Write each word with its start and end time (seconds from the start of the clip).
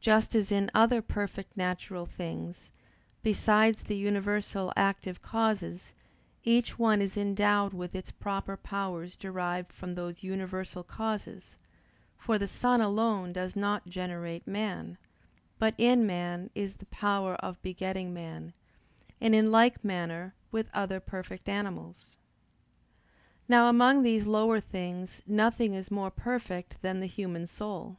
Just 0.00 0.34
as 0.34 0.50
in 0.50 0.70
other 0.72 1.02
perfect 1.02 1.58
natural 1.58 2.06
things, 2.06 2.70
besides 3.22 3.82
the 3.82 3.98
universal 3.98 4.72
active 4.76 5.20
causes, 5.20 5.92
each 6.42 6.78
one 6.78 7.02
is 7.02 7.18
endowed 7.18 7.74
with 7.74 7.94
its 7.94 8.10
proper 8.10 8.56
powers 8.56 9.14
derived 9.14 9.70
from 9.70 9.94
those 9.94 10.22
universal 10.22 10.82
causes: 10.82 11.58
for 12.16 12.38
the 12.38 12.48
sun 12.48 12.80
alone 12.80 13.30
does 13.30 13.54
not 13.54 13.86
generate 13.90 14.46
man; 14.46 14.96
but 15.58 15.74
in 15.76 16.06
man 16.06 16.48
is 16.54 16.76
the 16.76 16.86
power 16.86 17.34
of 17.34 17.60
begetting 17.60 18.10
man: 18.14 18.54
and 19.20 19.34
in 19.34 19.50
like 19.50 19.84
manner 19.84 20.32
with 20.50 20.70
other 20.72 20.98
perfect 20.98 21.46
animals. 21.46 22.16
Now 23.50 23.68
among 23.68 24.00
these 24.00 24.24
lower 24.24 24.60
things 24.60 25.20
nothing 25.26 25.74
is 25.74 25.90
more 25.90 26.10
perfect 26.10 26.76
than 26.80 27.00
the 27.00 27.06
human 27.06 27.46
soul. 27.46 27.98